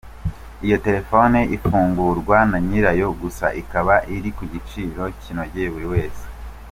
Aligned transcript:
Iyo 0.65 0.77
telephone 0.85 1.39
ifungurwa 1.55 2.37
na 2.51 2.57
nyirayo 2.67 3.07
gusa 3.21 3.45
ikaba 3.61 3.95
iri 4.15 4.29
kugiciro 4.37 5.03
kinogeye 5.21 5.67
buri 5.73 5.87
wese. 5.93 6.23